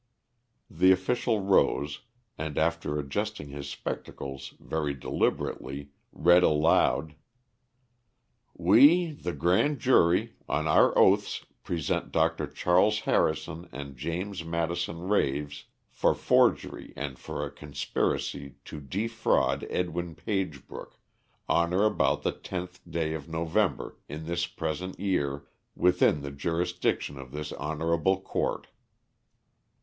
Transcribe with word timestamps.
The 0.67 0.91
official 0.91 1.41
rose 1.41 2.01
and 2.35 2.57
after 2.57 2.97
adjusting 2.97 3.49
his 3.49 3.69
spectacles 3.69 4.55
very 4.59 4.95
deliberately, 4.95 5.91
read 6.11 6.41
aloud: 6.41 7.13
"We, 8.57 9.11
the 9.11 9.31
grand 9.33 9.77
jury, 9.77 10.33
on 10.49 10.67
our 10.67 10.97
oaths 10.97 11.45
present 11.63 12.11
Dr. 12.11 12.47
Charles 12.47 13.01
Harrison 13.01 13.69
and 13.71 13.95
James 13.95 14.43
Madison 14.43 15.01
Raves, 15.01 15.65
for 15.91 16.15
forgery 16.15 16.93
and 16.97 17.19
for 17.19 17.45
a 17.45 17.51
conspiracy 17.51 18.55
to 18.65 18.79
defraud 18.81 19.67
Edwin 19.69 20.15
Pagebrook, 20.15 20.97
on 21.47 21.75
or 21.75 21.83
about 21.83 22.23
the 22.23 22.31
tenth 22.31 22.79
day 22.89 23.13
of 23.13 23.29
November 23.29 23.99
in 24.09 24.25
this 24.25 24.47
present 24.47 24.99
year 24.99 25.45
within 25.75 26.21
the 26.23 26.31
jurisdiction 26.31 27.19
of 27.19 27.29
this 27.31 27.51
honorable 27.51 28.19
court." 28.19 28.65